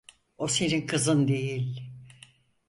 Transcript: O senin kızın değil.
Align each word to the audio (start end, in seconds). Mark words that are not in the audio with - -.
O 0.37 0.47
senin 0.47 0.87
kızın 0.87 1.27
değil. 1.27 1.81